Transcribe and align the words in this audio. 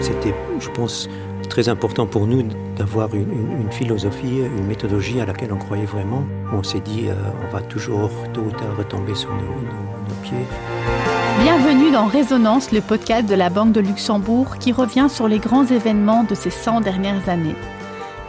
C'était, 0.00 0.34
je 0.60 0.70
pense, 0.70 1.08
très 1.48 1.68
important 1.68 2.06
pour 2.06 2.26
nous 2.26 2.42
d'avoir 2.76 3.14
une, 3.14 3.70
philosophie, 3.70 4.40
une 4.40 4.66
méthodologie 4.66 5.20
à 5.20 5.26
laquelle 5.26 5.52
on 5.52 5.56
croyait 5.56 5.86
vraiment. 5.86 6.24
On 6.52 6.62
s'est 6.62 6.80
dit, 6.80 7.06
euh, 7.08 7.14
on 7.46 7.52
va 7.52 7.62
toujours 7.62 8.10
tôt 8.32 8.42
ou 8.42 8.50
tard 8.50 8.76
retomber 8.76 9.14
sur 9.14 9.30
nos, 9.30 10.14
pieds. 10.22 10.46
Bienvenue 11.42 11.90
dans 11.90 12.06
Résonance, 12.06 12.72
le 12.72 12.80
podcast 12.80 13.26
de 13.28 13.34
la 13.34 13.50
Banque 13.50 13.72
de 13.72 13.80
Luxembourg 13.80 14.58
qui 14.58 14.72
revient 14.72 15.08
sur 15.08 15.28
les 15.28 15.38
grands 15.38 15.64
événements 15.64 16.24
de 16.24 16.34
ces 16.34 16.50
100 16.50 16.82
dernières 16.82 17.28
années. 17.28 17.56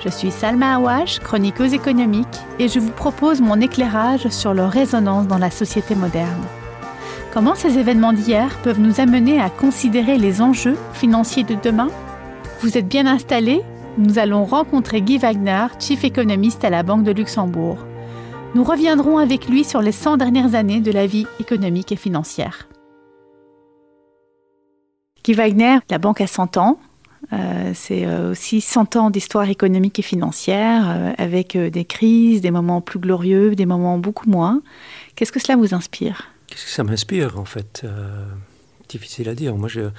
Je 0.04 0.10
suis 0.10 0.32
Salma 0.32 0.76
Awash, 0.76 1.20
chroniqueuse 1.20 1.74
économique, 1.74 2.28
et 2.60 2.68
je 2.68 2.80
vous 2.80 2.92
propose 2.92 3.42
mon 3.42 3.60
éclairage 3.60 4.28
sur 4.30 4.54
leur 4.54 4.72
résonance 4.72 5.28
dans 5.28 5.38
la 5.38 5.52
société 5.52 5.96
moderne. 5.96 6.44
Comment 7.38 7.54
ces 7.54 7.78
événements 7.78 8.14
d'hier 8.14 8.58
peuvent 8.64 8.80
nous 8.80 9.00
amener 9.00 9.40
à 9.40 9.52
considérer 9.52 10.18
les 10.18 10.42
enjeux 10.42 10.76
financiers 10.94 11.44
de 11.44 11.54
demain? 11.54 11.90
Vous 12.62 12.80
êtes 12.80 12.88
bien 12.88 13.06
installés? 13.06 13.62
Nous 14.00 14.18
allons 14.18 14.44
rencontrer 14.44 15.04
Guy 15.04 15.20
Wagner, 15.20 15.68
chief 15.78 16.04
économiste 16.04 16.66
à 16.66 16.72
la 16.72 16.82
Banque 16.82 17.04
de 17.04 17.12
Luxembourg. 17.12 17.78
Nous 18.56 18.64
reviendrons 18.64 19.20
avec 19.20 19.48
lui 19.48 19.64
sur 19.64 19.84
les 19.84 19.92
100 19.92 20.18
dernières 20.18 20.56
années 20.56 20.80
de 20.80 20.92
la 20.92 21.06
vie 21.06 21.28
économique 21.40 21.92
et 21.92 21.96
financière. 21.96 22.68
Guy 25.24 25.34
Wagner, 25.34 25.78
la 25.92 26.00
banque 26.00 26.22
a 26.22 26.26
100 26.26 26.58
ans, 26.58 26.80
euh, 27.34 27.72
c'est 27.76 28.08
euh, 28.08 28.32
aussi 28.32 28.62
100 28.62 28.96
ans 28.96 29.10
d'histoire 29.12 29.48
économique 29.48 30.00
et 30.00 30.02
financière, 30.02 30.86
euh, 30.90 31.14
avec 31.20 31.56
des 31.56 31.86
crises, 31.86 32.42
des 32.42 32.50
moments 32.50 32.82
plus 32.82 32.98
glorieux, 32.98 33.54
des 33.54 33.68
moments 33.68 34.00
beaucoup 34.00 34.28
moins. 34.28 34.64
Qu'est-ce 35.14 35.32
que 35.32 35.40
cela 35.40 35.56
vous 35.56 35.76
inspire? 35.76 36.32
Qu'est-ce 36.48 36.66
que 36.66 36.72
ça 36.72 36.84
m'inspire 36.84 37.40
en 37.40 37.46
fait 37.46 37.86
Difficile 38.90 39.28
à 39.28 39.36
dire. 39.36 39.56
Moi, 39.56 39.68
je, 39.68 39.90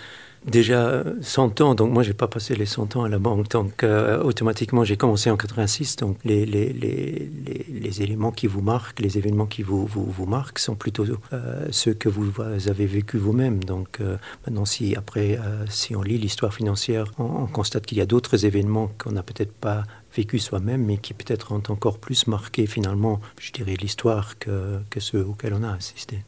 déjà 0.45 1.05
100 1.21 1.61
ans, 1.61 1.75
donc 1.75 1.93
moi 1.93 2.03
j'ai 2.03 2.15
pas 2.15 2.29
passé 2.29 2.55
les 2.55 2.67
100 2.67 2.97
ans 2.97 3.05
à 3.05 3.09
la 3.09 3.19
banque, 3.19 3.49
donc 3.51 3.83
euh, 3.83 4.23
automatiquement 4.23 4.85
j'ai 4.85 4.97
commencé 4.97 5.31
en 5.31 5.37
86, 5.37 5.97
donc 5.97 6.19
les, 6.25 6.47
les, 6.47 6.73
les, 6.73 7.31
les, 7.69 8.03
éléments 8.03 8.33
qui 8.33 8.47
vous 8.47 8.61
marquent, 8.61 9.01
les 9.01 9.19
événements 9.19 9.47
qui 9.47 9.63
vous, 9.63 9.87
vous, 9.87 10.05
vous 10.05 10.27
marquent 10.27 10.59
sont 10.59 10.75
plutôt 10.75 11.05
euh, 11.33 11.67
ceux 11.71 11.95
que 11.95 12.09
vous, 12.09 12.33
avez 12.41 12.87
vécu 12.87 13.19
vous-même. 13.19 13.63
Donc 13.65 14.01
euh, 14.01 14.17
maintenant 14.47 14.65
si 14.65 14.95
après, 14.97 15.39
si 15.69 15.97
on 15.97 16.03
lit 16.03 16.19
l'histoire 16.19 16.55
financière, 16.55 17.13
on, 17.19 17.47
constate 17.47 17.87
qu'il 17.87 17.99
y 17.99 18.01
a 18.01 18.07
d'autres 18.07 18.45
événements 18.45 18.91
qu'on 18.99 19.13
n'a 19.13 19.23
peut-être 19.23 19.53
pas 19.53 19.85
vécu 20.15 20.39
soi-même, 20.39 20.85
mais 20.85 20.99
qui 20.99 21.15
peut-être 21.15 21.53
ont 21.53 21.63
encore 21.69 21.99
plus 21.99 22.27
marqué 22.27 22.67
finalement, 22.67 23.21
je 23.41 23.53
dirais, 23.53 23.75
l'histoire 23.81 24.39
que, 24.39 24.79
que 24.91 25.01
ceux 25.01 25.25
auxquels 25.25 25.55
on 25.55 25.63
a 25.63 25.73
assisté. 25.73 26.19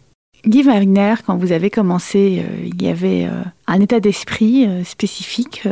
Guy 0.46 0.62
Wagner, 0.62 1.14
quand 1.26 1.36
vous 1.36 1.52
avez 1.52 1.70
commencé, 1.70 2.42
euh, 2.42 2.66
il 2.66 2.82
y 2.82 2.88
avait 2.88 3.26
euh, 3.26 3.42
un 3.66 3.80
état 3.80 4.00
d'esprit 4.00 4.66
euh, 4.66 4.84
spécifique. 4.84 5.66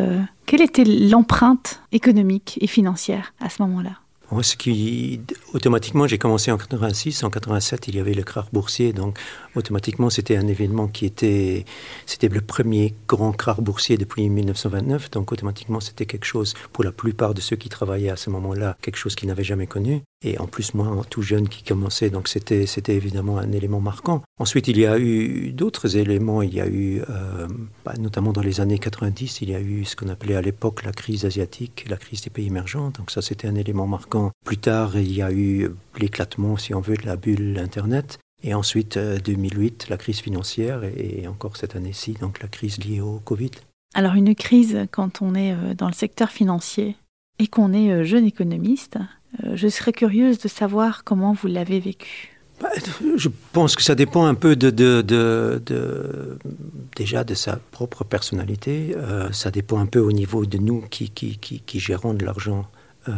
quelle 0.47 0.63
était 0.63 0.85
l'empreinte 0.85 1.81
économique 1.93 2.59
et 2.61 2.67
financière 2.67 3.33
à 3.41 3.49
ce 3.49 3.63
moment-là? 3.63 3.93
Ce 4.43 4.57
qui, 4.57 5.21
automatiquement, 5.55 6.07
j'ai 6.07 6.19
commencé 6.19 6.53
en 6.53 6.59
86. 6.59 7.25
En 7.25 7.31
87, 7.31 7.89
il 7.89 7.97
y 7.97 8.01
avait 8.01 8.13
le 8.13 8.23
krach 8.23 8.47
boursier. 8.53 8.93
Donc, 8.93 9.19
automatiquement, 9.59 10.11
c'était 10.11 10.37
un 10.37 10.47
événement 10.47 10.89
qui 10.89 11.07
était, 11.07 11.65
c'était 12.07 12.29
le 12.29 12.41
premier 12.41 12.95
grand 13.07 13.33
krach 13.33 13.61
boursier 13.61 13.97
depuis 13.97 14.29
1929. 14.29 15.11
Donc, 15.11 15.33
automatiquement, 15.33 15.81
c'était 15.81 16.07
quelque 16.07 16.25
chose, 16.25 16.55
pour 16.73 16.85
la 16.85 16.93
plupart 16.93 17.35
de 17.35 17.41
ceux 17.41 17.57
qui 17.57 17.69
travaillaient 17.69 18.11
à 18.11 18.17
ce 18.17 18.31
moment-là, 18.31 18.77
quelque 18.81 18.97
chose 18.97 19.15
qu'ils 19.15 19.29
n'avaient 19.29 19.45
jamais 19.45 19.67
connu. 19.67 20.03
Et 20.25 20.39
en 20.39 20.47
plus, 20.47 20.75
moi, 20.75 21.03
tout 21.09 21.23
jeune 21.23 21.49
qui 21.49 21.63
commençait, 21.63 22.11
donc 22.11 22.27
c'était, 22.27 22.67
c'était 22.67 22.97
évidemment 22.97 23.39
un 23.39 23.53
élément 23.53 23.81
marquant. 23.81 24.23
Ensuite, 24.41 24.67
il 24.67 24.77
y 24.77 24.85
a 24.85 24.99
eu 24.99 25.53
d'autres 25.53 25.97
éléments. 25.97 26.43
Il 26.43 26.55
y 26.55 26.61
a 26.61 26.67
eu, 26.67 27.03
euh, 27.09 27.47
bah, 27.85 27.95
notamment 28.01 28.33
dans 28.33 28.41
les 28.41 28.61
années 28.61 28.81
90, 28.81 29.43
il 29.43 29.51
y 29.51 29.55
a 29.55 29.61
eu 29.61 29.85
ce 29.85 29.95
qu'on 29.95 30.09
appelait 30.09 30.35
à 30.35 30.43
l'époque 30.43 30.83
la 30.83 30.93
crise 30.93 31.25
asiatique, 31.25 31.87
la 31.89 31.97
crise 31.97 32.23
des 32.23 32.31
pays 32.31 32.49
émergents. 32.49 32.91
Donc 32.99 33.13
ça, 33.13 33.23
c'était 33.23 33.47
un 33.47 33.55
élément 33.55 33.87
marquant. 33.87 34.33
Plus 34.45 34.59
tard, 34.59 34.99
il 34.99 35.13
y 35.13 35.23
a 35.23 35.31
eu 35.31 35.71
l'éclatement, 35.99 36.57
si 36.57 36.75
on 36.75 36.81
veut, 36.81 36.97
de 36.97 37.07
la 37.07 37.17
bulle 37.17 37.57
Internet. 37.59 38.19
Et 38.43 38.55
ensuite, 38.55 38.99
2008, 38.99 39.85
euh, 39.87 39.91
la 39.91 39.97
crise 39.97 40.21
financière 40.21 40.85
et 40.85 41.27
encore 41.27 41.57
cette 41.57 41.77
année-ci, 41.77 42.15
donc 42.15 42.41
la 42.41 42.49
crise 42.49 42.79
liée 42.79 43.01
au 43.01 43.21
Covid. 43.25 43.51
Alors 43.95 44.15
une 44.15 44.35
crise, 44.35 44.87
quand 44.91 45.23
on 45.23 45.35
est 45.35 45.53
euh, 45.53 45.75
dans 45.75 45.89
le 45.89 45.95
secteur 45.95 46.31
financier 46.31 46.97
et 47.39 47.47
qu'on 47.47 47.73
est 47.73 48.05
jeune 48.05 48.27
économiste, 48.27 48.99
euh, 49.45 49.53
je 49.55 49.69
serais 49.69 49.93
curieuse 49.93 50.39
de 50.39 50.49
savoir 50.49 51.05
comment 51.05 51.33
vous 51.33 51.49
l'avez 51.49 51.81
vécu. 51.81 52.39
Bah, 52.61 52.71
je 53.17 53.29
pense 53.53 53.77
que 53.77 53.83
ça 53.83 53.95
dépend 53.95 54.27
un 54.27 54.35
peu 54.35 54.57
de, 54.57 54.71
de, 54.71 56.39
déjà 56.97 57.23
de 57.23 57.35
sa 57.35 57.57
propre 57.71 58.03
personnalité. 58.03 58.95
Euh, 58.97 59.31
ça 59.33 59.51
dépend 59.51 59.79
un 59.79 59.87
peu 59.87 60.01
au 60.01 60.11
niveau 60.11 60.45
de 60.45 60.59
nous 60.59 60.83
qui, 60.91 61.11
qui, 61.11 61.39
qui, 61.39 61.81
gérons 61.81 62.15
de 62.15 62.25
l'argent. 62.25 62.69
Euh, 63.09 63.13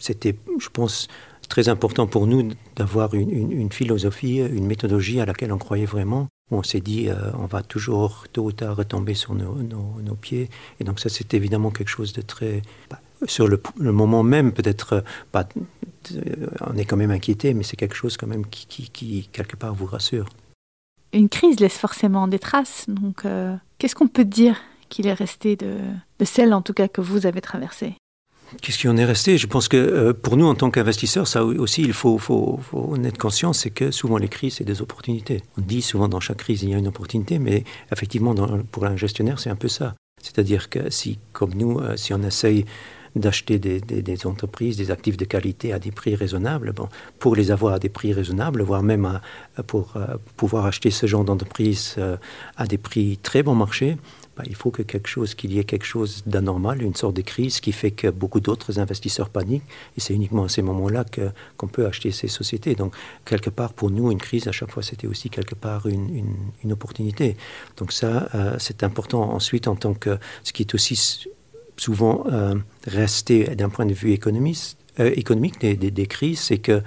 c'était, 0.00 0.36
je 0.60 0.68
pense, 0.68 1.08
très 1.48 1.68
important 1.68 2.06
pour 2.06 2.26
nous 2.26 2.50
d'avoir 2.76 3.14
une, 3.14 3.70
philosophie, 3.70 4.38
une 4.38 4.66
méthodologie 4.66 5.20
à 5.20 5.26
laquelle 5.26 5.52
on 5.52 5.58
croyait 5.58 5.86
vraiment. 5.86 6.28
On 6.50 6.62
s'est 6.62 6.80
dit, 6.80 7.08
on 7.38 7.46
va 7.46 7.62
toujours 7.62 8.26
tôt 8.32 8.44
ou 8.44 8.52
tard 8.52 8.76
retomber 8.76 9.14
sur 9.14 9.34
nos, 9.34 10.14
pieds. 10.20 10.50
Et 10.80 10.84
donc 10.84 11.00
ça, 11.00 11.08
c'est 11.08 11.34
évidemment 11.34 11.70
quelque 11.70 11.88
chose 11.88 12.12
de 12.12 12.22
très... 12.22 12.62
Bah, 12.90 13.00
sur 13.26 13.48
le, 13.48 13.60
moment 13.78 14.22
même, 14.22 14.52
peut-être 14.52 15.04
euh, 15.34 15.42
euh, 16.12 16.46
on 16.66 16.76
est 16.76 16.84
quand 16.84 16.96
même 16.96 17.10
inquiété, 17.10 17.54
mais 17.54 17.62
c'est 17.62 17.76
quelque 17.76 17.94
chose 17.94 18.16
quand 18.16 18.26
même 18.26 18.46
qui, 18.46 19.28
quelque 19.32 19.56
part 19.56 19.74
vous 19.74 19.86
rassure. 19.86 20.28
Une 21.12 21.28
crise 21.28 21.60
laisse 21.60 21.78
forcément 21.78 22.26
des 22.26 22.38
traces, 22.38 22.86
donc 22.88 23.24
euh, 23.24 23.56
qu'est-ce 23.78 23.94
qu'on 23.94 24.08
peut 24.08 24.24
dire 24.24 24.60
qu'il 24.88 25.06
est 25.06 25.14
resté 25.14 25.56
de 25.56 25.78
celle 26.24 26.52
en 26.54 26.62
tout 26.62 26.72
cas 26.72 26.88
que 26.88 27.00
vous 27.00 27.26
avez 27.26 27.40
traversée? 27.40 27.94
Qu'est-ce 28.62 28.78
qui 28.78 28.88
en 28.88 28.96
est 28.96 29.04
resté? 29.04 29.36
Je 29.38 29.46
pense 29.46 29.68
que 29.68 30.12
pour 30.12 30.36
nous, 30.36 30.46
en 30.46 30.54
tant 30.54 30.70
qu'investisseurs, 30.70 31.26
ça 31.26 31.44
aussi, 31.44 31.82
il 31.82 31.92
faut, 31.92 32.18
faut, 32.18 32.58
faut 32.62 32.92
en 32.92 33.02
être 33.04 33.18
conscient, 33.18 33.52
c'est 33.52 33.70
que 33.70 33.90
souvent 33.90 34.16
les 34.16 34.28
crises, 34.28 34.54
c'est 34.54 34.64
des 34.64 34.80
opportunités. 34.80 35.42
On 35.58 35.60
dit 35.60 35.82
souvent 35.82 36.08
dans 36.08 36.20
chaque 36.20 36.38
crise, 36.38 36.62
il 36.62 36.70
y 36.70 36.74
a 36.74 36.78
une 36.78 36.88
opportunité, 36.88 37.38
mais 37.38 37.64
effectivement, 37.92 38.34
pour 38.70 38.86
un 38.86 38.96
gestionnaire, 38.96 39.40
c'est 39.40 39.50
un 39.50 39.56
peu 39.56 39.68
ça. 39.68 39.94
C'est-à-dire 40.22 40.70
que 40.70 40.90
si, 40.90 41.18
comme 41.32 41.54
nous, 41.54 41.80
si 41.96 42.14
on 42.14 42.22
essaye 42.22 42.64
d'acheter 43.16 43.58
des, 43.58 44.26
entreprises, 44.26 44.76
des 44.76 44.90
actifs 44.90 45.16
de 45.16 45.24
qualité 45.24 45.72
à 45.72 45.78
des 45.78 45.92
prix 45.92 46.14
raisonnables. 46.14 46.72
Bon, 46.72 46.88
pour 47.18 47.36
les 47.36 47.50
avoir 47.50 47.74
à 47.74 47.78
des 47.78 47.88
prix 47.88 48.12
raisonnables, 48.12 48.62
voire 48.62 48.82
même 48.82 49.20
pour 49.66 49.96
euh, 49.96 50.16
pouvoir 50.36 50.66
acheter 50.66 50.90
ce 50.90 51.06
genre 51.06 51.24
d'entreprise 51.24 51.94
euh, 51.98 52.16
à 52.56 52.66
des 52.66 52.78
prix 52.78 53.18
très 53.18 53.42
bon 53.42 53.54
marché, 53.54 53.96
bah, 54.36 54.42
il 54.46 54.54
faut 54.54 54.70
que 54.70 54.82
qu'il 54.82 55.52
y 55.52 55.58
ait 55.58 55.64
quelque 55.64 55.84
chose 55.84 56.22
d'anormal, 56.26 56.82
une 56.82 56.94
sorte 56.94 57.14
de 57.14 57.22
crise 57.22 57.60
qui 57.60 57.72
fait 57.72 57.90
que 57.92 58.08
beaucoup 58.08 58.40
d'autres 58.40 58.78
investisseurs 58.80 59.28
paniquent. 59.28 59.64
Et 59.96 60.00
c'est 60.00 60.14
uniquement 60.14 60.44
à 60.44 60.48
ces 60.48 60.62
moments-là 60.62 61.04
qu'on 61.56 61.68
peut 61.68 61.86
acheter 61.86 62.10
ces 62.10 62.28
sociétés. 62.28 62.74
Donc, 62.74 62.94
quelque 63.24 63.50
part, 63.50 63.72
pour 63.72 63.90
nous, 63.90 64.10
une 64.10 64.18
crise, 64.18 64.48
à 64.48 64.52
chaque 64.52 64.70
fois, 64.70 64.82
c'était 64.82 65.06
aussi 65.06 65.30
quelque 65.30 65.54
part 65.54 65.86
une, 65.86 66.36
une, 66.62 66.72
opportunité. 66.72 67.36
Donc 67.76 67.92
ça, 67.92 68.28
euh, 68.34 68.56
c'est 68.58 68.82
important. 68.82 69.32
Ensuite, 69.32 69.68
en 69.68 69.76
tant 69.76 69.94
que... 69.94 70.18
Ce 70.42 70.52
qui 70.52 70.62
est 70.62 70.74
aussi 70.74 71.28
souvent 71.76 72.24
euh, 72.32 72.54
resté 72.86 73.44
d'un 73.54 73.68
point 73.68 73.86
de 73.86 73.94
vue 73.94 74.12
euh, 74.12 75.10
économique 75.16 75.60
des, 75.60 75.76
des, 75.76 76.06
crises, 76.06 76.40
c'est 76.40 76.58
que 76.58 76.82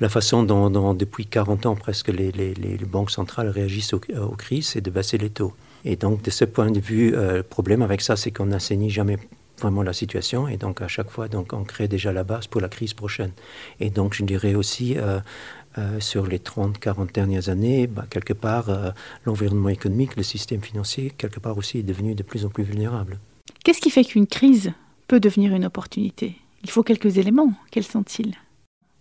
la 0.00 0.08
façon 0.08 0.42
dont, 0.42 0.94
depuis 0.94 1.26
40 1.26 1.66
ans 1.66 1.76
presque 1.76 2.08
les, 2.08 2.30
les, 2.32 2.78
banques 2.78 3.10
centrales 3.10 3.48
réagissent 3.48 3.92
aux, 3.92 4.00
crises, 4.36 4.68
c'est 4.68 4.80
de 4.80 4.90
baisser 4.90 5.18
les 5.18 5.30
taux. 5.30 5.52
Et 5.84 5.96
donc 5.96 6.22
de 6.22 6.30
ce 6.30 6.44
point 6.44 6.70
de 6.70 6.80
vue, 6.80 7.14
euh, 7.14 7.38
le 7.38 7.42
problème 7.42 7.82
avec 7.82 8.00
ça, 8.00 8.16
c'est 8.16 8.30
qu'on 8.30 8.46
n'assainit 8.46 8.90
jamais 8.90 9.18
vraiment 9.60 9.82
la 9.82 9.92
situation 9.92 10.46
et 10.46 10.56
donc 10.56 10.82
à 10.82 10.86
chaque 10.86 11.10
fois 11.10 11.26
donc 11.26 11.52
on 11.52 11.64
crée 11.64 11.88
déjà 11.88 12.12
la 12.12 12.22
base 12.22 12.46
pour 12.46 12.60
la 12.60 12.68
crise 12.68 12.94
prochaine. 12.94 13.32
Et 13.80 13.90
donc 13.90 14.14
je 14.14 14.24
dirais 14.24 14.54
aussi 14.54 14.96
sur 15.98 16.28
les 16.28 16.38
30-40 16.38 17.12
dernières 17.12 17.48
années, 17.48 17.88
bah, 17.88 18.06
quelque 18.08 18.32
part 18.32 18.66
l'environnement 19.26 19.68
économique, 19.68 20.14
le 20.14 20.22
système 20.22 20.60
financier, 20.60 21.12
quelque 21.18 21.40
part 21.40 21.58
aussi 21.58 21.78
est 21.78 21.82
devenu 21.82 22.14
de 22.14 22.22
plus 22.22 22.44
en 22.44 22.50
plus 22.50 22.62
vulnérable. 22.62 23.18
Qu'est-ce 23.64 23.80
qui 23.80 23.90
fait 23.90 24.04
qu'une 24.04 24.28
crise 24.28 24.72
peut 25.08 25.18
devenir 25.18 25.52
une 25.52 25.64
opportunité? 25.64 26.36
Il 26.62 26.70
faut 26.70 26.82
quelques 26.82 27.18
éléments. 27.18 27.52
Quels 27.70 27.84
sont-ils? 27.84 28.34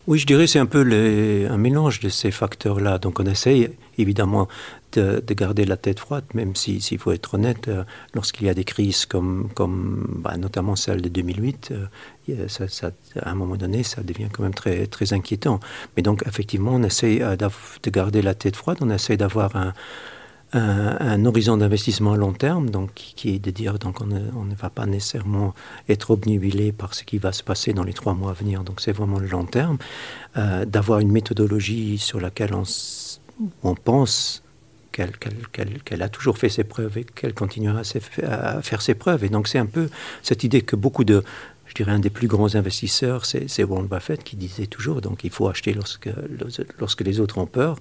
Oui, 0.07 0.19
je 0.19 0.25
dirais 0.25 0.48
c'est 0.48 0.59
un 0.59 0.65
peu 0.65 0.81
un 0.81 1.57
mélange 1.57 2.00
de 2.00 2.07
ces 2.07 2.31
facteurs-là. 2.31 2.98
Donc 2.98 3.19
on 3.19 3.25
essaye 3.25 3.69
évidemment 3.98 4.48
de, 4.94 5.21
garder 5.33 5.65
la 5.65 5.75
tête 5.75 6.00
froide, 6.00 6.24
même 6.33 6.56
s'il 6.56 6.98
faut 6.98 7.12
être 7.12 7.33
honnête, 7.33 7.68
euh, 7.68 7.83
lorsqu'il 8.13 8.48
y 8.48 8.50
a 8.50 8.54
des 8.54 8.63
crises 8.63 9.06
comme, 9.06 9.50
comme 9.54 10.07
bah, 10.19 10.38
notamment 10.38 10.75
celle 10.75 11.01
de 11.01 11.09
2008, 11.09 11.74
euh, 12.30 12.48
à 13.21 13.30
un 13.30 13.36
moment 13.36 13.57
donné, 13.57 13.83
ça 13.83 14.01
devient 14.01 14.30
quand 14.31 14.44
même 14.44 14.54
très, 14.54 14.88
très 14.88 15.13
inquiétant. 15.13 15.59
Mais 15.95 16.04
donc 16.04 16.24
effectivement, 16.25 16.71
on 16.74 16.83
essaye 16.83 17.21
euh, 17.21 17.36
de 17.36 17.89
garder 17.89 18.21
la 18.21 18.33
tête 18.33 18.56
froide, 18.56 18.77
on 18.81 18.89
essaye 18.89 19.18
d'avoir 19.18 19.56
un 19.56 19.74
un, 20.53 21.25
horizon 21.25 21.57
d'investissement 21.57 22.13
à 22.13 22.17
long 22.17 22.33
terme, 22.33 22.69
donc 22.69 22.94
qui 22.94 23.35
est 23.35 23.39
de 23.39 23.51
dire 23.51 23.79
donc 23.79 24.01
on 24.01 24.05
ne, 24.05 24.55
va 24.55 24.69
pas 24.69 24.85
nécessairement 24.85 25.53
être 25.89 26.11
obnubilé 26.11 26.71
par 26.71 26.94
ce 26.94 27.03
qui 27.03 27.17
va 27.17 27.31
se 27.31 27.44
passer 27.44 27.73
dans 27.73 27.83
les 27.83 27.94
trois 27.94 28.13
mois 28.13 28.31
à 28.31 28.33
venir. 28.33 28.63
Donc 28.63 28.81
c'est 28.81 28.94
vraiment 28.94 29.19
le 29.19 29.27
long 29.27 29.45
terme, 29.45 29.77
euh, 30.38 30.65
d'avoir 30.65 30.99
une 30.99 31.11
méthodologie 31.11 31.97
sur 31.97 32.19
laquelle 32.19 32.53
on, 33.63 33.75
pense 33.75 34.44
qu'elle 34.91 36.01
a 36.01 36.09
toujours 36.09 36.38
fait 36.38 36.49
ses 36.49 36.63
preuves 36.63 36.97
et 36.97 37.03
qu'elle 37.03 37.33
continuera 37.33 37.81
à, 38.23 38.61
faire 38.61 38.81
ses 38.81 38.95
preuves. 38.95 39.23
Et 39.25 39.29
donc 39.29 39.47
c'est 39.47 39.59
un 39.59 39.65
peu 39.65 39.89
cette 40.23 40.44
idée 40.44 40.61
que 40.61 40.75
beaucoup 40.75 41.03
de, 41.03 41.23
un 41.85 42.00
des 42.00 42.09
plus 42.09 42.27
grands 42.27 42.56
investisseurs, 42.56 43.25
c'est 43.25 43.63
Warren 43.63 43.88
Buffett 43.88 44.24
qui 44.24 44.35
disait 44.35 44.68
toujours, 44.68 45.01
donc 45.01 45.24
il 45.24 45.29
faut 45.29 45.47
acheter 45.47 45.74
lorsque, 45.74 46.09
lorsque 46.79 47.01
les 47.01 47.19
autres 47.19 47.38
ont 47.38 47.45
peur. 47.45 47.77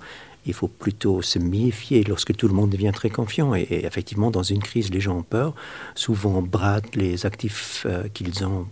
Il 0.49 0.55
faut 0.55 0.69
plutôt 0.69 1.23
se 1.23 1.41
méfier 1.41 2.05
lorsque 2.05 2.35
tout 2.37 2.47
le 2.47 2.55
monde 2.55 2.71
devient 2.71 2.93
très 2.95 3.11
confiant. 3.11 3.55
Et, 3.57 3.67
effectivement, 3.85 4.31
dans 4.31 4.45
une 4.45 4.63
crise, 4.63 4.91
les 4.91 5.01
gens 5.01 5.19
ont 5.19 5.23
peur, 5.25 5.55
souvent 5.97 6.41
bradent 6.41 6.95
les 6.95 7.27
actifs 7.27 7.85
euh, 7.89 8.05
qu'ils 8.15 8.45
ont 8.45 8.67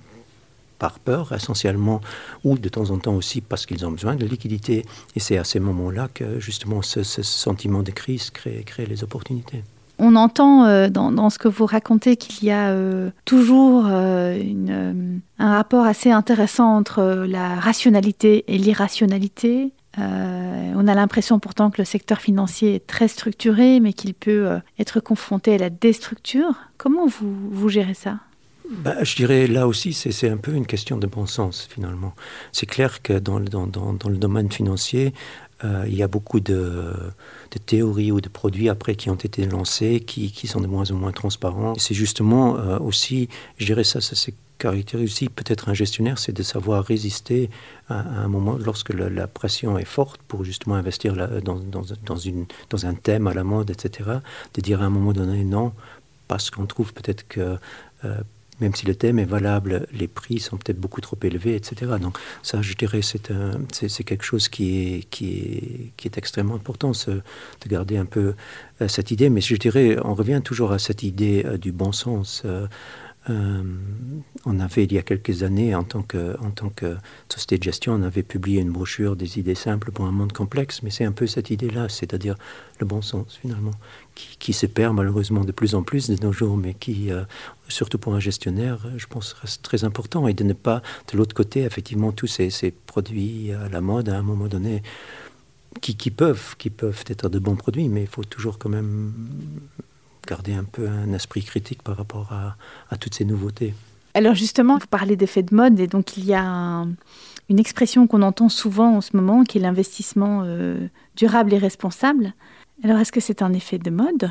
par 0.78 0.98
peur 0.98 1.32
essentiellement, 1.32 2.00
ou 2.44 2.58
de 2.58 2.68
temps 2.68 2.90
en 2.90 2.98
temps 2.98 3.14
aussi 3.14 3.40
parce 3.40 3.64
qu'ils 3.66 3.86
ont 3.86 3.90
besoin 3.90 4.16
de 4.16 4.26
liquidité. 4.26 4.84
Et 5.16 5.20
c'est 5.20 5.38
à 5.38 5.44
ces 5.44 5.60
moments-là 5.60 6.08
que 6.12 6.40
justement 6.40 6.82
ce, 6.82 7.02
sentiment 7.02 7.82
de 7.82 7.90
crise 7.90 8.30
crée, 8.30 8.62
crée 8.64 8.86
les 8.86 9.02
opportunités. 9.02 9.62
On 9.98 10.16
entend 10.16 10.64
euh, 10.64 10.88
dans, 10.88 11.30
ce 11.30 11.38
que 11.38 11.48
vous 11.48 11.66
racontez 11.66 12.16
qu'il 12.16 12.48
y 12.48 12.50
a 12.50 12.70
euh, 12.70 13.10
toujours 13.24 13.86
euh, 13.86 14.42
un 15.38 15.54
rapport 15.54 15.84
assez 15.84 16.10
intéressant 16.10 16.76
entre 16.76 17.24
la 17.28 17.54
rationalité 17.54 18.44
et 18.48 18.58
l'irrationalité. 18.58 19.72
on 19.96 20.88
a 20.88 20.94
l'impression 20.94 21.38
pourtant 21.38 21.70
que 21.70 21.80
le 21.80 21.84
secteur 21.84 22.20
financier 22.20 22.74
est 22.76 22.86
très 22.86 23.08
structuré, 23.08 23.78
mais 23.80 23.92
qu'il 23.92 24.14
peut 24.14 24.58
être 24.78 25.00
confronté 25.00 25.54
à 25.54 25.58
la 25.58 25.70
déstructure. 25.70 26.54
Comment 26.76 27.06
vous 27.06 27.68
gérez 27.68 27.94
ça? 27.94 28.18
Bah, 28.78 29.02
je 29.02 29.16
dirais 29.16 29.46
là 29.46 29.66
aussi, 29.66 29.92
c'est 29.92 30.28
un 30.28 30.36
peu 30.36 30.52
une 30.52 30.66
question 30.66 30.96
de 30.96 31.06
bon 31.06 31.26
sens 31.26 31.68
finalement. 31.70 32.14
C'est 32.52 32.66
clair 32.66 33.02
que 33.02 33.18
dans, 33.18 33.38
le 33.38 34.16
domaine 34.16 34.50
financier, 34.50 35.12
euh, 35.64 35.84
il 35.86 35.94
y 35.94 36.02
a 36.02 36.08
beaucoup 36.08 36.40
de, 36.40 36.92
théories 37.66 38.12
ou 38.12 38.20
de 38.20 38.28
produits 38.28 38.68
après 38.68 38.96
qui 38.96 39.10
ont 39.10 39.14
été 39.14 39.46
lancés, 39.46 40.00
qui, 40.00 40.46
sont 40.46 40.60
de 40.60 40.66
moins 40.66 40.90
en 40.90 40.94
moins 40.94 41.12
transparents. 41.12 41.74
C'est 41.76 41.94
justement 41.94 42.56
euh, 42.56 42.78
aussi, 42.78 43.28
je 43.58 43.66
dirais 43.66 43.84
ça, 43.84 44.00
ça 44.00 44.16
c'est 44.16 44.34
caractérise 44.58 45.10
aussi 45.10 45.28
peut-être 45.28 45.68
un 45.68 45.74
gestionnaire, 45.74 46.18
c'est 46.18 46.32
de 46.32 46.42
savoir 46.42 46.84
résister 46.84 47.50
à, 47.88 47.98
un 47.98 48.28
moment 48.28 48.56
lorsque 48.56 48.94
la, 48.94 49.26
pression 49.26 49.78
est 49.78 49.84
forte 49.84 50.20
pour 50.22 50.44
justement 50.44 50.76
investir 50.76 51.14
dans 51.42 52.86
un 52.86 52.94
thème 52.94 53.26
à 53.26 53.34
la 53.34 53.44
mode, 53.44 53.70
etc. 53.70 54.10
De 54.54 54.60
dire 54.60 54.80
à 54.80 54.86
un 54.86 54.90
moment 54.90 55.12
donné 55.12 55.44
non, 55.44 55.72
parce 56.28 56.50
qu'on 56.50 56.66
trouve 56.66 56.92
peut-être 56.92 57.26
que 57.28 57.58
euh, 58.04 58.20
même 58.60 58.74
si 58.74 58.86
le 58.86 58.94
thème 58.94 59.18
est 59.18 59.24
valable, 59.24 59.86
les 59.92 60.08
prix 60.08 60.38
sont 60.38 60.56
peut-être 60.56 60.78
beaucoup 60.78 61.00
trop 61.00 61.18
élevés, 61.22 61.56
etc. 61.56 61.92
Donc 62.00 62.18
ça, 62.42 62.62
je 62.62 62.74
dirais, 62.74 63.00
c'est, 63.02 64.04
quelque 64.04 64.24
chose 64.24 64.48
qui 64.48 65.06
est 65.14 66.18
extrêmement 66.18 66.54
important, 66.54 66.92
de 67.06 67.68
garder 67.68 67.96
un 67.96 68.04
peu 68.04 68.34
euh, 68.80 68.88
cette 68.88 69.10
idée. 69.10 69.30
Mais 69.30 69.40
je 69.40 69.56
dirais, 69.56 69.96
on 70.02 70.14
revient 70.14 70.40
toujours 70.42 70.72
à 70.72 70.78
cette 70.78 71.02
idée 71.02 71.44
euh, 71.44 71.58
du 71.58 71.72
bon 71.72 71.92
sens. 71.92 72.42
Euh, 72.44 72.66
euh, 73.30 73.62
on 74.44 74.60
avait, 74.60 74.84
il 74.84 74.92
y 74.92 74.98
a 74.98 75.02
quelques 75.02 75.42
années, 75.42 75.74
en 75.74 75.84
tant, 75.84 76.02
que, 76.02 76.36
société 77.28 77.58
de 77.58 77.62
gestion, 77.62 77.94
on 77.94 78.02
avait 78.02 78.22
publié 78.22 78.60
une 78.60 78.70
brochure 78.70 79.16
des 79.16 79.38
idées 79.38 79.54
simples 79.54 79.92
pour 79.92 80.04
un 80.04 80.12
monde 80.12 80.32
complexe, 80.32 80.82
mais 80.82 80.90
c'est 80.90 81.04
un 81.04 81.12
peu 81.12 81.26
cette 81.26 81.50
idée-là, 81.50 81.88
c'est-à-dire 81.88 82.36
le 82.80 82.86
bon 82.86 83.00
sens, 83.00 83.38
finalement, 83.40 83.70
qui, 84.14 84.52
se 84.52 84.66
perd 84.66 84.94
malheureusement 84.94 85.44
de 85.44 85.52
plus 85.52 85.74
en 85.74 85.82
plus 85.82 86.08
de 86.08 86.22
nos 86.22 86.32
jours, 86.32 86.56
mais 86.56 86.74
qui, 86.74 87.10
euh, 87.10 87.24
surtout 87.68 87.98
pour 87.98 88.14
un 88.14 88.20
gestionnaire, 88.20 88.86
je 88.96 89.06
pense, 89.06 89.32
reste 89.32 89.62
très 89.62 89.84
important, 89.84 90.28
et 90.28 90.34
de 90.34 90.44
ne 90.44 90.52
pas, 90.52 90.82
de 91.10 91.16
l'autre 91.16 91.34
côté, 91.34 91.62
effectivement, 91.62 92.12
tous 92.12 92.26
ces, 92.26 92.50
produits 92.86 93.52
à 93.52 93.68
la 93.70 93.80
mode, 93.80 94.10
à 94.10 94.18
un 94.18 94.22
moment 94.22 94.48
donné, 94.48 94.82
qui, 95.80 96.10
peuvent, 96.10 96.56
qui 96.58 96.70
peuvent 96.70 97.04
être 97.08 97.28
de 97.28 97.38
bons 97.38 97.56
produits, 97.56 97.88
mais 97.88 98.02
il 98.02 98.06
faut 98.06 98.22
toujours 98.22 98.58
quand 98.58 98.68
même 98.68 99.12
garder 100.26 100.54
un 100.54 100.64
peu 100.64 100.88
un 100.88 101.12
esprit 101.12 101.42
critique 101.42 101.82
par 101.82 101.96
rapport 101.96 102.32
à, 102.32 102.96
toutes 102.96 103.14
ces 103.14 103.24
nouveautés. 103.24 103.74
Alors 104.14 104.34
justement, 104.34 104.78
vous 104.78 104.86
parlez 104.86 105.16
d'effet 105.16 105.42
de 105.42 105.54
mode 105.54 105.80
et 105.80 105.86
donc 105.86 106.16
il 106.16 106.24
y 106.24 106.34
a 106.34 106.86
une 107.48 107.58
expression 107.58 108.06
qu'on 108.06 108.22
entend 108.22 108.48
souvent 108.48 108.96
en 108.96 109.00
ce 109.00 109.16
moment 109.16 109.44
qui 109.44 109.58
est 109.58 109.60
l'investissement 109.60 110.42
euh, 110.44 110.86
durable 111.16 111.52
et 111.52 111.58
responsable. 111.58 112.32
Alors 112.82 112.98
est-ce 112.98 113.12
que 113.12 113.20
c'est 113.20 113.42
un 113.42 113.52
effet 113.52 113.78
de 113.78 113.90
mode 113.90 114.30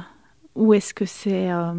ou 0.56 0.74
est-ce 0.74 0.94
que 0.94 1.06
c'est 1.06 1.52
euh, 1.52 1.74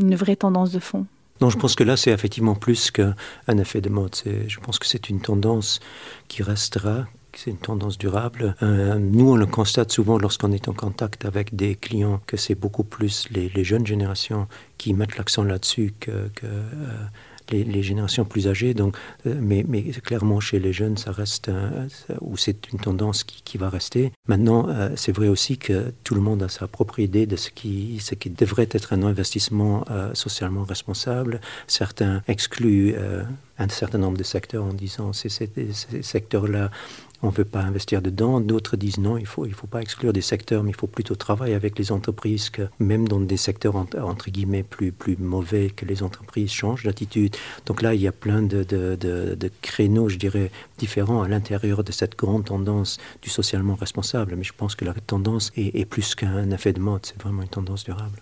une 0.00 0.14
vraie 0.14 0.36
tendance 0.36 0.72
de 0.72 0.78
fond? 0.78 1.06
Non, 1.40 1.50
je 1.50 1.58
pense 1.58 1.76
que 1.76 1.84
là, 1.84 1.96
c'est 1.96 2.10
effectivement 2.10 2.56
plus 2.56 2.90
qu'un 2.90 3.14
effet 3.58 3.80
de 3.80 3.88
mode. 3.88 4.16
Je 4.24 4.58
pense 4.58 4.78
que 4.78 4.86
c'est 4.86 5.08
une 5.08 5.20
tendance 5.20 5.78
qui 6.26 6.42
restera, 6.42 7.06
c'est 7.36 7.50
une 7.50 7.58
tendance 7.58 7.98
durable. 7.98 8.54
Euh, 8.62 8.98
nous, 8.98 9.32
on 9.32 9.36
le 9.36 9.46
constate 9.46 9.92
souvent 9.92 10.18
lorsqu'on 10.18 10.52
est 10.52 10.68
en 10.68 10.72
contact 10.72 11.24
avec 11.24 11.54
des 11.54 11.74
clients 11.74 12.20
que 12.26 12.36
c'est 12.36 12.54
beaucoup 12.54 12.84
plus 12.84 13.28
les, 13.30 13.64
jeunes 13.64 13.86
générations 13.86 14.48
qui 14.76 14.94
mettent 14.94 15.16
l'accent 15.16 15.44
là-dessus 15.44 15.94
que, 16.00 16.10
euh, 16.10 16.62
les, 17.50 17.82
générations 17.82 18.24
plus 18.24 18.48
âgées. 18.48 18.74
Donc, 18.74 18.96
euh, 19.26 19.34
mais, 19.40 19.64
clairement, 20.04 20.40
chez 20.40 20.58
les 20.58 20.72
jeunes, 20.72 20.96
ça 20.96 21.12
reste, 21.12 21.50
ou 22.20 22.36
c'est 22.36 22.72
une 22.72 22.78
tendance 22.78 23.24
qui, 23.24 23.58
va 23.58 23.70
rester. 23.70 24.12
Maintenant, 24.28 24.68
c'est 24.94 25.12
vrai 25.12 25.28
aussi 25.28 25.58
que 25.58 25.92
tout 26.04 26.14
le 26.14 26.20
monde 26.20 26.42
a 26.42 26.48
sa 26.48 26.68
propre 26.68 27.00
idée 27.00 27.26
de 27.26 27.36
ce 27.36 27.50
qui, 27.50 27.98
ce 28.00 28.14
qui 28.14 28.30
devrait 28.30 28.68
être 28.70 28.92
un 28.92 29.02
investissement 29.02 29.84
socialement 30.12 30.64
responsable. 30.64 31.40
Certains 31.66 32.22
excluent 32.28 32.94
un 33.58 33.68
certain 33.68 33.98
nombre 33.98 34.18
de 34.18 34.22
secteurs 34.22 34.64
en 34.64 34.72
disant 34.72 35.12
ces, 35.12 35.28
ces 35.28 35.48
secteurs-là 36.02 36.70
on 37.22 37.28
ne 37.28 37.32
veut 37.32 37.44
pas 37.44 37.60
investir 37.60 38.02
dedans. 38.02 38.40
D'autres 38.40 38.76
disent 38.76 38.98
non, 38.98 39.16
il 39.16 39.22
ne 39.22 39.26
faut, 39.26 39.46
il 39.46 39.54
faut 39.54 39.66
pas 39.66 39.80
exclure 39.80 40.12
des 40.12 40.20
secteurs, 40.20 40.62
mais 40.62 40.70
il 40.70 40.76
faut 40.76 40.86
plutôt 40.86 41.14
travailler 41.14 41.54
avec 41.54 41.78
les 41.78 41.92
entreprises, 41.92 42.50
que 42.50 42.62
même 42.78 43.08
dans 43.08 43.20
des 43.20 43.36
secteurs 43.36 43.76
entre, 43.76 44.30
guillemets 44.30 44.62
plus, 44.62 44.92
plus 44.92 45.16
mauvais, 45.16 45.70
que 45.70 45.84
les 45.84 46.02
entreprises 46.02 46.50
changent 46.50 46.84
d'attitude. 46.84 47.36
Donc 47.66 47.82
là, 47.82 47.94
il 47.94 48.00
y 48.00 48.08
a 48.08 48.12
plein 48.12 48.42
de, 48.42 48.62
de, 48.64 49.50
créneaux, 49.62 50.08
je 50.08 50.16
dirais, 50.16 50.50
différents 50.78 51.22
à 51.22 51.28
l'intérieur 51.28 51.84
de 51.84 51.92
cette 51.92 52.16
grande 52.16 52.44
tendance 52.44 52.98
du 53.22 53.30
socialement 53.30 53.74
responsable. 53.74 54.34
Mais 54.36 54.44
je 54.44 54.52
pense 54.56 54.74
que 54.74 54.84
la 54.84 54.94
tendance 54.94 55.52
est, 55.56 55.78
est 55.78 55.84
plus 55.84 56.14
qu'un 56.14 56.50
effet 56.50 56.72
de 56.72 56.80
mode, 56.80 57.04
c'est 57.04 57.20
vraiment 57.20 57.42
une 57.42 57.48
tendance 57.48 57.84
durable. 57.84 58.20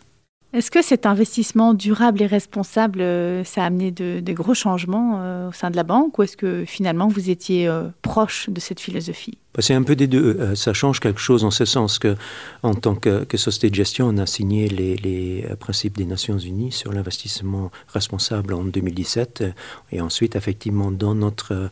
Est-ce 0.53 0.71
que 0.71 0.81
cet 0.81 1.07
investissement 1.07 1.75
durable 1.75 2.23
et 2.23 2.27
responsable, 2.27 3.01
euh, 3.01 3.43
ça 3.43 3.63
a 3.63 3.67
amené 3.67 3.91
de, 3.91 4.33
gros 4.33 4.55
changements 4.55 5.21
euh, 5.21 5.49
au 5.49 5.53
sein 5.53 5.71
de 5.71 5.77
la 5.77 5.83
banque 5.83 6.19
ou 6.19 6.23
est-ce 6.23 6.37
que 6.37 6.65
finalement 6.65 7.09
vous 7.09 7.31
étiez 7.31 7.67
euh, 7.67 7.89
proche 8.01 8.49
de 8.49 8.61
cette 8.61 8.79
philosophie? 8.79 9.39
Bah, 9.55 9.61
C'est 9.61 9.75
un 9.75 9.83
peu 9.83 9.97
des 9.97 10.07
deux. 10.07 10.55
ça 10.55 10.73
change 10.73 11.01
quelque 11.01 11.21
chose 11.21 11.43
en 11.43 11.51
ce 11.51 11.65
sens 11.65 11.99
que, 11.99 12.15
en 12.63 12.75
tant 12.75 12.95
que, 12.95 13.27
société 13.37 13.71
de 13.71 13.75
gestion, 13.75 14.07
on 14.09 14.19
a 14.19 14.27
signé 14.27 14.69
les, 14.69 15.45
principes 15.59 15.97
des 15.97 16.07
Nations 16.07 16.39
Unies 16.39 16.73
sur 16.73 16.93
l'investissement 16.93 17.71
responsable 17.89 18.55
en 18.55 18.65
2017 18.65 19.45
et 19.93 20.01
ensuite, 20.01 20.37
effectivement, 20.37 20.91
dans 20.91 21.15
notre 21.15 21.71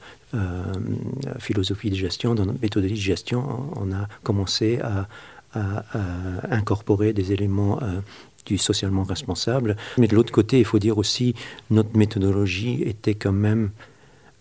philosophie 1.38 1.90
de 1.90 1.94
gestion, 1.94 2.34
dans 2.34 2.46
notre 2.46 2.60
méthodologie 2.60 2.94
de 2.94 3.00
gestion, 3.00 3.70
on 3.76 3.92
a 3.92 4.08
commencé 4.24 4.80
à, 4.80 5.06
incorporer 6.50 7.12
des 7.12 7.32
éléments 7.32 7.78
du 8.46 8.58
socialement 8.58 9.02
responsable. 9.04 9.76
Mais 9.98 10.06
de 10.06 10.14
l'autre 10.14 10.32
côté, 10.32 10.58
il 10.58 10.64
faut 10.64 10.78
dire 10.78 10.98
aussi, 10.98 11.34
notre 11.70 11.96
méthodologie 11.96 12.82
était 12.82 13.14
quand 13.14 13.32
même, 13.32 13.70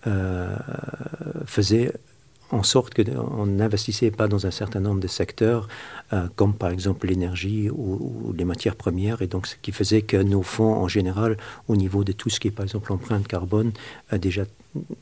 euh, 0.08 0.56
faisait 1.46 1.94
en 2.54 2.64
sorte 2.64 2.94
qu'on 2.94 3.46
n'investissait 3.46 4.12
pas 4.12 4.28
dans 4.28 4.46
un 4.46 4.52
certain 4.52 4.80
nombre 4.80 5.00
de 5.00 5.08
secteurs, 5.08 5.68
euh, 6.14 6.28
comme 6.36 6.54
par 6.54 6.70
exemple 6.70 7.08
l'énergie 7.08 7.70
ou, 7.70 8.34
les 8.38 8.46
matières 8.46 8.76
premières, 8.76 9.22
et 9.22 9.28
donc 9.28 9.48
ce 9.48 9.56
qui 9.62 9.72
faisait 9.72 10.04
que 10.04 10.18
nos 10.18 10.44
fonds, 10.44 10.76
en 10.76 10.88
général, 10.88 11.38
au 11.68 11.76
niveau 11.76 12.04
de 12.04 12.12
tout 12.12 12.30
ce 12.30 12.40
qui 12.40 12.50
est 12.50 12.52
par 12.52 12.64
exemple 12.64 12.94
empreinte 12.94 13.28
carbone, 13.28 13.72
euh, 14.12 14.18
déjà 14.18 14.44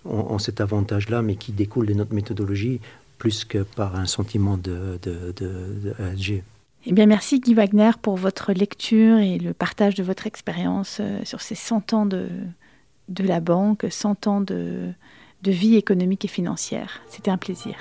ont, 0.05 0.39
cet 0.39 0.61
avantage-là, 0.61 1.21
mais 1.21 1.35
qui 1.35 1.51
découle 1.51 1.87
de 1.87 1.93
notre 1.93 2.13
méthodologie 2.13 2.79
plus 3.17 3.45
que 3.45 3.59
par 3.59 3.95
un 3.95 4.05
sentiment 4.05 4.57
de, 4.57 4.97
de, 5.01 5.33
de, 5.35 5.75
de 5.83 6.41
eh 6.85 6.93
bien, 6.93 7.05
merci 7.05 7.39
Guy 7.39 7.53
Wagner 7.53 7.91
pour 8.01 8.15
votre 8.15 8.53
lecture 8.53 9.19
et 9.19 9.37
le 9.37 9.53
partage 9.53 9.95
de 9.95 10.03
votre 10.03 10.25
expérience 10.25 10.97
euh, 10.99 11.19
sur 11.23 11.41
ces 11.41 11.55
100 11.55 11.93
ans 11.93 12.05
de, 12.05 12.27
de 13.09 13.23
la 13.23 13.39
banque, 13.39 13.85
100 13.89 14.27
ans 14.27 14.41
de, 14.41 14.91
de 15.43 15.51
vie 15.51 15.75
économique 15.75 16.25
et 16.25 16.29
financière. 16.29 17.01
C'était 17.07 17.31
un 17.31 17.37
plaisir. 17.37 17.75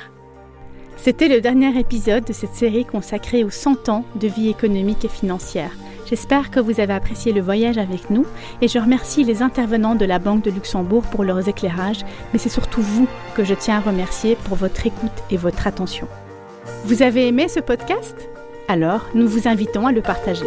C'était 0.96 1.28
le 1.28 1.40
dernier 1.40 1.78
épisode 1.78 2.24
de 2.24 2.34
cette 2.34 2.54
série 2.54 2.84
consacrée 2.84 3.42
aux 3.42 3.50
100 3.50 3.88
ans 3.88 4.04
de 4.16 4.28
vie 4.28 4.50
économique 4.50 5.04
et 5.06 5.08
financière. 5.08 5.72
J'espère 6.06 6.50
que 6.50 6.60
vous 6.60 6.78
avez 6.78 6.92
apprécié 6.92 7.32
le 7.32 7.40
voyage 7.40 7.78
avec 7.78 8.10
nous 8.10 8.26
et 8.60 8.68
je 8.68 8.78
remercie 8.78 9.24
les 9.24 9.40
intervenants 9.40 9.94
de 9.94 10.04
la 10.04 10.18
Banque 10.18 10.44
de 10.44 10.50
Luxembourg 10.50 11.04
pour 11.04 11.24
leurs 11.24 11.48
éclairages, 11.48 12.04
mais 12.32 12.38
c'est 12.38 12.48
surtout 12.50 12.82
vous 12.82 13.08
que 13.34 13.44
je 13.44 13.54
tiens 13.54 13.78
à 13.78 13.80
remercier 13.80 14.36
pour 14.44 14.56
votre 14.56 14.86
écoute 14.86 15.10
et 15.30 15.38
votre 15.38 15.66
attention. 15.66 16.06
Vous 16.84 17.02
avez 17.02 17.28
aimé 17.28 17.48
ce 17.48 17.60
podcast? 17.60 18.28
Alors 18.70 19.08
nous 19.14 19.26
vous 19.26 19.48
invitons 19.48 19.88
à 19.88 19.92
le 19.92 20.00
partager. 20.00 20.46